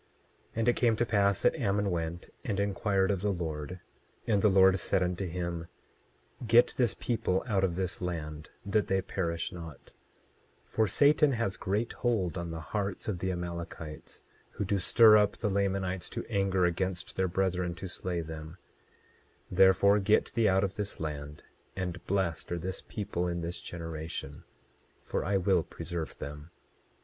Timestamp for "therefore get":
19.51-20.33